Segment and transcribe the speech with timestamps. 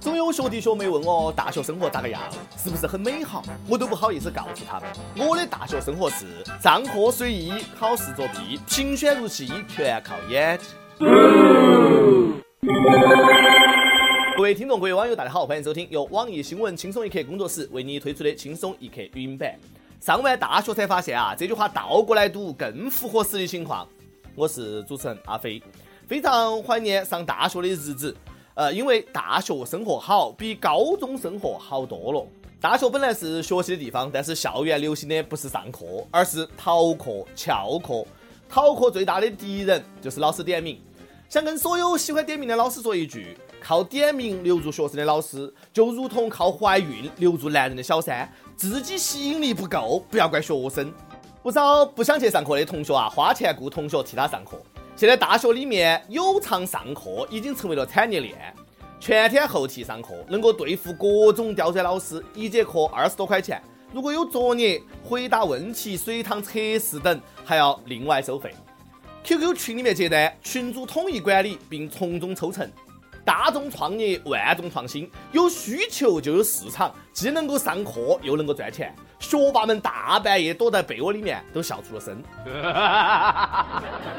[0.00, 2.22] 总有学弟学妹问我大学生活咋个样，
[2.56, 3.42] 是不是很美好？
[3.68, 4.88] 我都不好意思告诉他们，
[5.28, 6.24] 我的大学生活是
[6.62, 10.66] 上课随意，考试作弊，评选入戏，全靠演技。
[14.36, 19.58] 各位听众，各位网友，大家好，欢迎收听由网易新闻轻松一刻工作室为你推出的轻松一刻语音版。
[20.00, 23.86] 上完大学才发现啊，这句话倒过来读更符合实际情况。
[24.36, 25.60] 我是主持人阿飞，
[26.06, 28.16] 非常怀念上大学的日子。
[28.58, 32.26] 呃，因为大学生活好，比高中生活好多了。
[32.60, 38.04] 大学本来是学习的地方，但是校园流行的不是上课，而是逃课、翘课。
[38.48, 40.76] 逃课最大的敌人就是老师点名。
[41.28, 50.92] 想跟所有喜欢点名的老师说一句：靠点名留住学生的老师，就如同靠怀孕留住男人的小三，自己吸引力不够，不要怪学生。
[51.44, 54.60] 不少不想去上课的同学啊，花钱雇同学替他上课。
[54.98, 58.52] 现在大学里面有偿上课已经成为了产业链，
[58.98, 63.62] 全天候替上课能够对付各种刁钻老师，一节课二十多块钱。
[63.92, 68.52] 如果有作业、回答问题、随堂测试等，还要另外收费。
[69.22, 72.68] QQ 群里面接单，群主统一管理并从中抽成。
[73.24, 78.92] 大众创业，万众创新，有需求就有市场，既能够上课又能够赚钱。
[79.18, 82.22] 学霸们大半夜躲在被窝里面都笑出了声。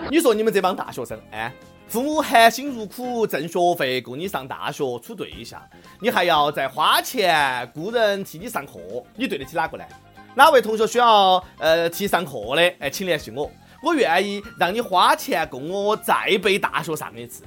[0.09, 1.52] 你说你们这帮大学生，哎，
[1.88, 5.61] 父母含辛茹苦挣学费供你上大学处对象，
[6.00, 8.73] 你还要再花钱雇人替你上课，
[9.16, 9.83] 你对得起哪个呢？
[10.36, 13.50] 哪位同学需要呃替上课的，哎，请联系我，
[13.81, 17.44] 我愿意让你花钱供我再背大学上一次。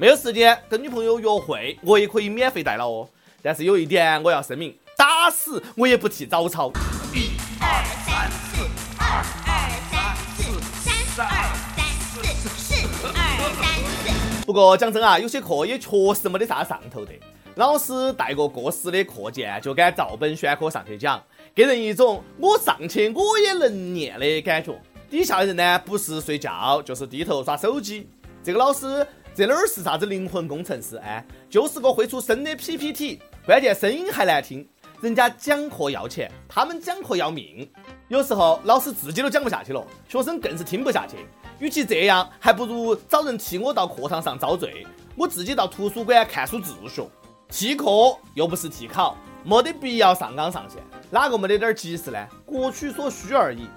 [0.00, 3.08] 没有时间跟女朋友约会，我也可以免费代劳哦。
[3.42, 4.74] 但是有一点我要声明。
[4.96, 6.70] 打死我也不替早操。
[7.12, 8.64] 一二三四，
[8.98, 9.06] 二
[9.46, 10.42] 二三四，
[10.82, 10.94] 三
[11.26, 11.30] 二
[11.76, 13.18] 三四，四二
[13.60, 13.64] 三
[14.04, 14.44] 四。
[14.46, 17.12] 不过讲真啊，有些课也确实没得啥上头的。
[17.56, 21.22] 老师带个过时的课件就敢照本宣科上去讲，
[21.54, 24.74] 给人一种我上去我也能念的感觉。
[25.08, 28.08] 底下的人呢，不是睡觉就是低头耍手机。
[28.42, 30.96] 这个老师这哪儿是啥子灵魂工程师？
[30.96, 34.68] 哎，就是个会出声的 PPT，关键声音还难听。
[35.04, 37.70] 人家讲课要钱，他们讲课要命。
[38.08, 41.18] 有时候老师自己都讲不下去了，学生更是听不下去。
[41.58, 47.06] 与其这样，还不如找人替我到课堂上遭罪，我自己到图书馆看书自学。
[47.50, 47.84] 替课
[48.32, 50.82] 又不是替考，没得必要上纲上线。
[51.10, 52.26] 哪个没得点急事呢？
[52.46, 53.68] 各取所需而已。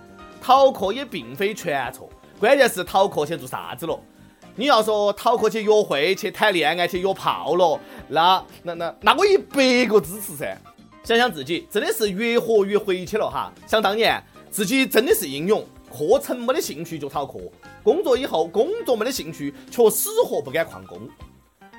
[0.42, 2.10] 逃课也并非全错，
[2.40, 4.00] 关键是逃课去做啥子了。
[4.56, 7.78] 你要说逃课去约会、去谈恋爱、去约炮了，
[8.08, 10.58] 那那那那我一百个支持噻。
[11.08, 13.50] 想想自己真的是越活越回去了哈！
[13.66, 17.40] 想当年自己真的是英勇，课程没得兴趣就逃课，
[17.82, 21.08] 工作以后工作没得兴趣却死活不敢旷工。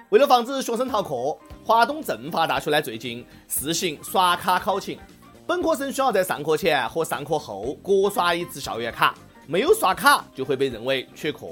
[0.09, 4.99] 为了防止学生逃课，华东政法大学呢最近试行刷卡考勤，
[5.47, 9.15] 本科生需要在上课前和上课后各刷一次校园卡，
[9.47, 11.47] 没有刷卡就会被认为缺课。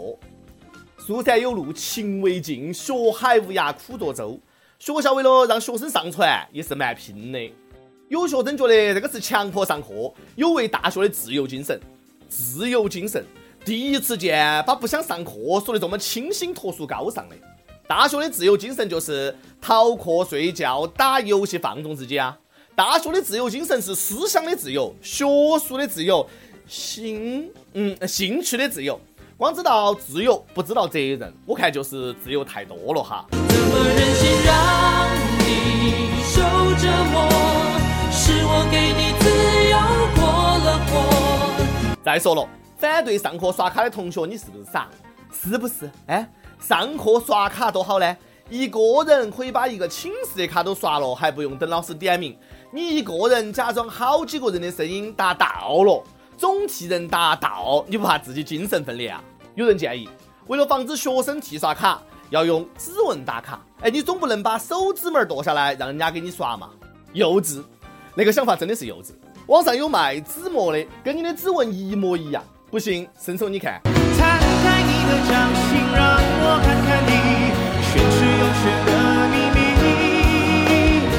[0.96, 4.40] 书山有路勤为径，学海无涯苦作舟。
[4.78, 7.52] 学校为了让学生上传也是蛮拼的。
[8.08, 9.88] 有学生觉得这个是强迫上课，
[10.36, 11.80] 有违大学的自由精神。
[12.28, 13.24] 自由精神，
[13.64, 15.32] 第一次见把不想上课
[15.64, 17.34] 说的这么清新脱俗、高尚的。
[17.88, 22.38] 大学的自由精神就是逃课、睡觉、打游戏、放纵自己啊。
[22.76, 25.24] 大学的自由精神是思想的自由、学
[25.58, 26.24] 术的自由、
[26.68, 29.00] 兴嗯兴趣的自由。
[29.36, 33.26] 光知道自由，不知道责任，我看就是自由太多了哈。
[33.30, 34.85] 怎么忍心让
[42.06, 44.88] 再说了，反对上课刷卡的同学，你是不是傻？
[45.32, 45.90] 是不是？
[46.06, 46.30] 哎，
[46.60, 48.16] 上课刷卡多好呢？
[48.48, 52.38] 一个人可以把一个寝室的卡都刷了，还不用等老师点名。
[52.70, 56.00] 你一个人假装好几个人的声音达到了，
[56.38, 59.20] 总替人达到，你不怕自己精神分裂啊？
[59.56, 60.08] 有人建议，
[60.46, 62.00] 为了防止学生替刷卡，
[62.30, 63.60] 要用指纹打卡。
[63.80, 66.70] 哎，你总不能把手指纹剁下来让人家给你刷嘛？
[67.14, 67.64] 幼稚。
[68.14, 69.08] 那个想法真的是幼稚。
[69.46, 72.42] 网上有卖指膜的，跟你的指纹一模一样。
[72.68, 73.80] 不信，伸手你看。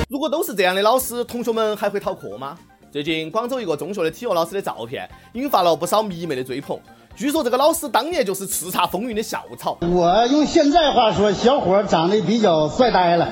[0.10, 2.58] 如果都是这样的老师，同学们还会逃课吗？
[2.92, 6.78] 最近广州一个中学的体育老师的照片引发了不少迷妹的追捧。
[7.16, 9.78] 据说这个老师当年就是叱咤风云的校草。
[9.80, 13.30] 我用现在话说，小伙长得比较帅呆了。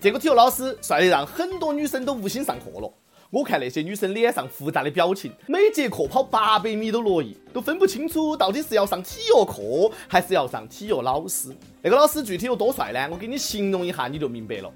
[0.00, 2.88] 这个体育老师帅得让很多女生都无心上课了。
[3.32, 11.48] 我看那些女生脸上复杂的表情，每节课跑八百米都乐意，都分不清楚到底是要上体育课还是要上体育老师。
[11.80, 13.08] 那个老师具体有多帅呢？
[13.10, 14.70] 我给你形容一下你就明白了，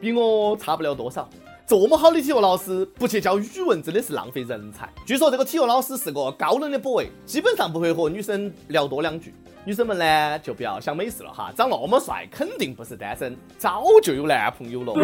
[0.00, 1.28] 比我差不了多少。
[1.66, 4.88] 这么好的体育老师不去教语文，真的是浪费人才。
[5.04, 9.34] 据说这个体育老师是个高冷的 boy，基本上不会和女生聊多两句。
[9.66, 14.94] 女生们呢，就不要想美事了哈，长那么帅，肯定不是单身，早就有男朋友了。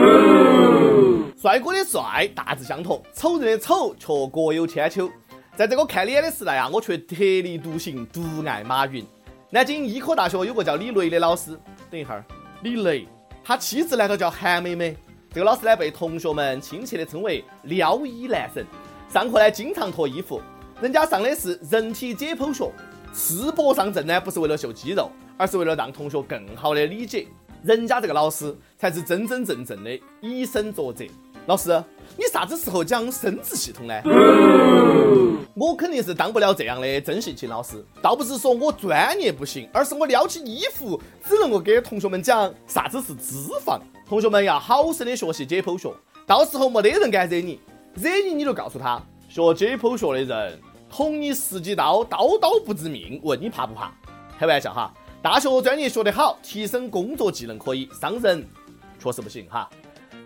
[1.37, 5.11] 帅哥的帅大致相同，丑人的丑却各有千秋。
[5.57, 9.05] 在这个看脸的时代啊，我却特立独行，独爱马云。
[9.51, 11.59] 南京医科大学有个叫李雷的老师，
[11.91, 12.25] 等一下儿，
[12.63, 13.09] 李雷，
[13.43, 14.97] 他妻子难道叫韩美美？
[15.33, 18.65] 这个老师呢，被同学们亲切的称为“撩衣男神”。
[19.13, 20.41] 上课呢，经常脱衣服。
[20.81, 22.71] 人家上的是人体解剖学，
[23.13, 27.27] 赤膊上阵呢，不是为了秀肌肉，而是为了让同学更好的理解。
[27.63, 31.05] 人家这个老师才是真真正正的以身作则。
[31.47, 31.83] 老师，
[32.17, 33.95] 你啥子时候讲生殖系统呢？
[35.55, 37.85] 我肯定是当不了这样的真性情老师。
[38.01, 43.79] 倒不是说我专业不行，而是我撩起衣服，只能够给同学们讲啥子是脂肪。
[44.09, 45.93] 同学们要好生的学习解剖学，
[46.27, 47.61] 到时候没得人敢惹你，
[47.95, 50.61] 惹你你就告诉他，学解剖学的人
[50.93, 53.91] 捅你十几刀，刀刀不致命，问你怕不怕？
[54.39, 54.93] 开玩笑哈，
[55.23, 58.47] 大学专业学得好，提升工作技能可以，伤人
[59.03, 59.71] 确实不行哈。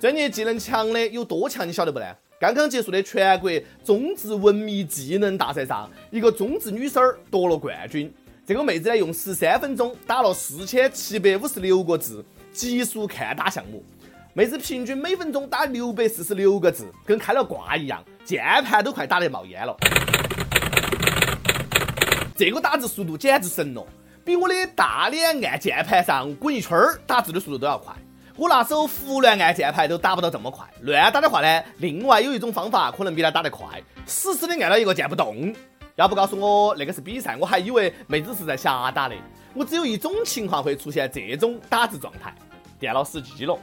[0.00, 2.06] 专业技能强的有多强，你晓得不呢？
[2.40, 3.48] 刚刚结束的全国
[3.84, 8.12] 中职文秘技能大赛上，一个中职女生儿夺了冠军。
[8.44, 12.24] 这个妹子呢，用十三分钟打了四千七百五十六个字。
[12.52, 13.84] 极速看打项目，
[14.32, 19.76] 妹子平均每分钟打六百四十六个字，跟开了挂一样，键盘都快打得冒烟了。
[22.36, 23.82] 这个打字速度简直神了，
[24.22, 27.94] 比我的大脸按键盘上滚一圈儿打字的速度都要快。
[28.36, 30.66] 我拿手胡乱按键盘都打不到这么快。
[30.82, 35.54] 乱打的话呢，另外有一种方法可能比他打得快，死死的按到一个键不动。
[35.94, 39.14] 要不告诉我那个是比赛，我还以为妹子是在瞎打的。
[39.54, 42.34] 我只有一种情况会出现这种打字状态。
[42.78, 43.58] 电脑死机了，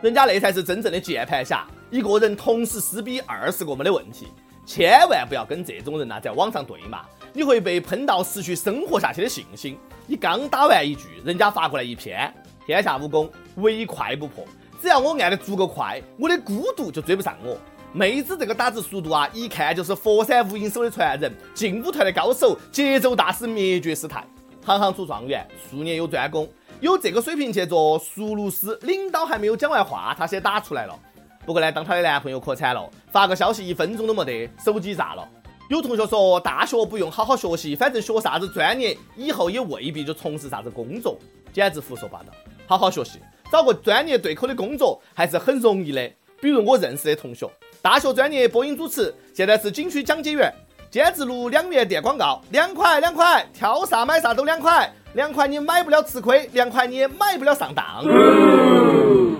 [0.00, 4.28] 人家那才是真正的键盘侠，一个人同时撕逼二十个没得问题，
[4.64, 7.00] 千万不要跟这种人呐在网上对骂，
[7.32, 9.76] 你会被喷到失去生活下去的信心。
[10.06, 12.32] 你刚打完一句，人家发过来一篇，
[12.64, 14.44] 天下武功唯快不破，
[14.80, 17.58] 只要我按的足够快，我的孤独就追不上我。
[17.92, 24.24] 妹子这个打字速度啊，一看就是佛山无影手的传人，劲舞团的高手，节奏大师，灭绝师太，
[24.64, 26.48] 行行出状元，数年有专攻，
[26.78, 30.96] 有这个水平去做熟路师，领导还没有讲完话，他先打出来了。
[31.44, 35.26] 不过呢，当她的男朋友可惨了，发个消息一分钟都没得，手机炸了。
[35.68, 41.18] 有同学说，大学不用好好学习，反正学啥子专业，以后也未必就从事啥子工作，
[41.52, 42.26] 简直胡说八道。
[42.66, 43.20] 好好学习，
[43.50, 46.10] 找个专业对口的工作还是很容易的。
[46.40, 47.48] 比如我认识的同学。
[47.82, 50.52] 大学专业播音主持，现在是景区讲解员，
[50.90, 58.04] 兼职录两元电广告，两块两块，挑啥买啥都两块，两块你买不了吃亏，两块你也买不了上当。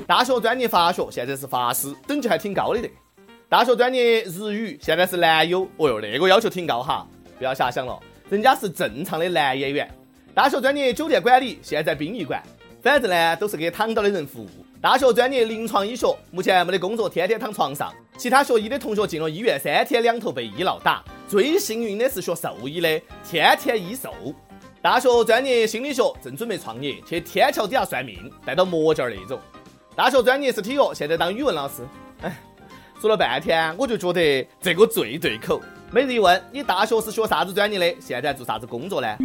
[0.05, 2.91] 大学专业法学，现在是法师，等级还挺高的得。
[3.49, 7.07] 大学专业日语，现在是男优，哦哟，那个要求挺高哈，
[7.39, 7.97] 不要瞎想了，
[8.29, 9.89] 人家是正常的男演员。
[10.35, 12.43] 大学专业酒店管理，现在殡仪馆，
[12.83, 14.49] 反正呢都是给躺倒的人服务。
[14.81, 17.93] 大学专业临床医学，目前没得工作，天天躺床上。
[18.17, 21.05] 其他学医的同学进了医院，三天两头被医闹打。
[21.29, 24.13] 最幸运的是学兽医的，天天医兽。
[24.83, 29.39] 大学专业心理学，正准备创业，去天桥底下算命，戴到墨镜那种。
[29.95, 31.87] 大学专业是体育，现在当语文老师。
[32.23, 32.35] 哎，
[32.99, 35.61] 说了半天，我就觉得这个最对口。
[35.91, 38.01] 每日一问，你大学是学啥子专业的？
[38.01, 39.19] 现在做啥子工作呢？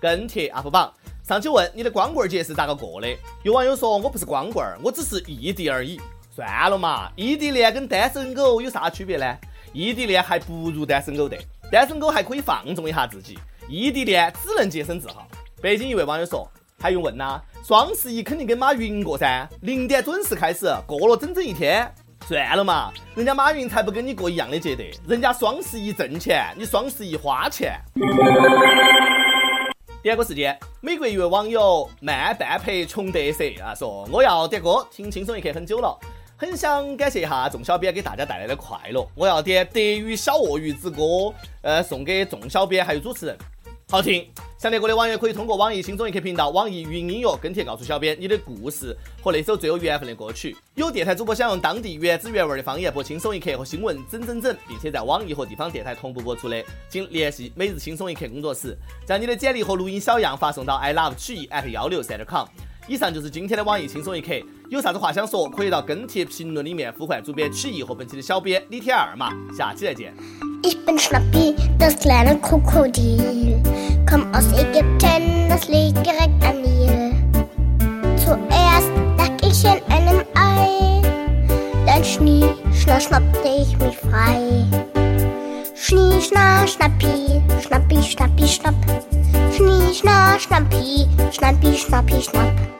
[0.00, 0.92] 跟帖 UP 榜。
[1.24, 3.08] 上期问你的光棍节是咋个过的？
[3.42, 6.00] 有网友说我不是光棍，我只是异地而已。
[6.30, 9.36] 算了嘛，异地恋跟单身狗有啥区别呢？
[9.72, 11.36] 异地恋还不如单身狗的，
[11.70, 15.28] 单身狗还可以放纵一下自己，异地恋只能洁身自好。
[15.60, 17.38] 北京一位网友说，还用问呐？
[17.62, 21.92] 双十一肯定跟马云过噻，零点准时开始，过了整整一天。
[22.26, 27.78] 算了嘛，人家马云才不跟你过一样的节的，人家双十一挣钱，你双十一花钱。
[30.02, 35.98] 点歌时间，美国一位网友慢半拍穷得瑟啊，说我要点歌，听轻松一刻很久了，
[36.40, 41.02] 很想感谢一下众小编给大家带来的快乐，我要点《德语小鳄鱼之歌》，
[41.62, 43.36] 呃，送给众小编还有主持人，
[43.90, 44.24] 好听，
[44.56, 50.56] 想听歌的网友可以通过网易轻松一刻频道、网易云音乐跟帖告诉小编你的故事和那首最有缘分的歌曲。
[50.76, 62.46] 有电台主播想用当地原汁原味的方言播轻松一刻和新闻整整整，并且在网易和地方电台同步播出的，请联系每日轻松一刻工作室，将你的简历和录音小样发送到 i love 曲艺 at 幺六三点 com。
[62.88, 64.32] 以上就是今天的网易轻松一刻，
[64.70, 69.30] 有啥子话想说，可以到跟帖评论里面呼唤主编曲艺和本期的小编李天二嘛。
[69.54, 70.14] 下期再见。
[70.62, 73.62] Ich bin Schnappi, das kleine Krokodil.
[74.08, 77.12] Komm aus Ägypten, das liegt direkt am Nil.
[78.16, 81.02] Zuerst lag ich in einem Ei,
[81.84, 84.64] dann schnie, schnapp, schnappte ich mich frei.
[85.74, 88.74] Schnie, schna, schnappi, schnappi, schnappi, schnapp.
[89.54, 92.77] Schnie, schna, schnappi, schnappi, schnappi, schnapp.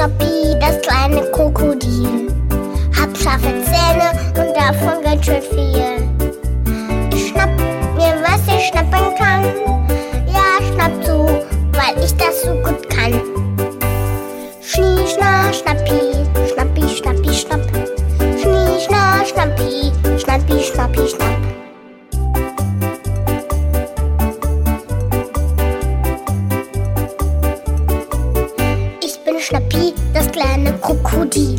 [0.00, 2.32] Schnappi, das kleine Krokodil.
[2.98, 5.79] Hab scharfe Zähne und davon ganz schön viel.
[31.10, 31.56] Krokodil.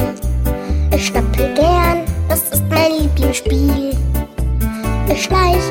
[0.96, 3.92] Ich schnappe gern, das ist mein Lieblingsspiel.
[5.12, 5.62] Ich schleich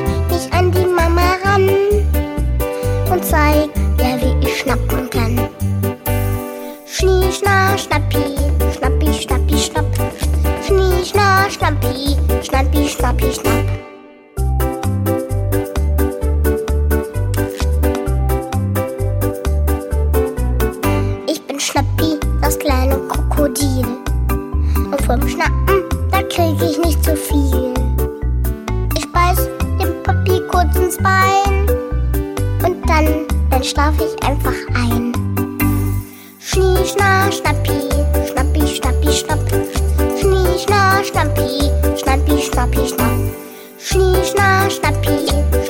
[33.01, 35.13] an, dann schlaf ich einfach ein.
[36.39, 37.89] Schnie, schna, schnappi,
[38.31, 39.39] schnappi, schnappi, schnapp.
[40.19, 43.19] Schnie, schna, schnappi, schnappi, schnappi, schnapp.
[43.79, 45.60] Schnie, schna, schnappi.